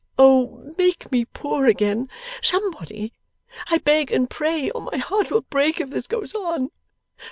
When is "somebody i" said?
2.41-3.77